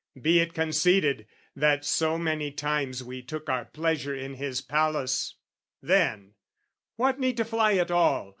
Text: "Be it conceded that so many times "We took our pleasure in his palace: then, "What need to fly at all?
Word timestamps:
"Be 0.19 0.39
it 0.39 0.55
conceded 0.55 1.27
that 1.55 1.85
so 1.85 2.17
many 2.17 2.49
times 2.51 3.03
"We 3.03 3.21
took 3.21 3.47
our 3.49 3.65
pleasure 3.65 4.15
in 4.15 4.33
his 4.33 4.59
palace: 4.59 5.35
then, 5.79 6.33
"What 6.95 7.19
need 7.19 7.37
to 7.37 7.45
fly 7.45 7.73
at 7.75 7.91
all? 7.91 8.29